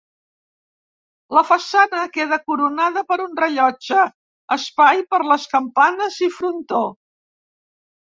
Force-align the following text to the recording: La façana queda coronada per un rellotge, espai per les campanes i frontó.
La 1.37 1.43
façana 1.49 2.07
queda 2.15 2.39
coronada 2.47 3.05
per 3.13 3.19
un 3.27 3.37
rellotge, 3.43 4.09
espai 4.59 5.07
per 5.15 5.23
les 5.31 5.49
campanes 5.57 6.21
i 6.31 6.35
frontó. 6.43 6.85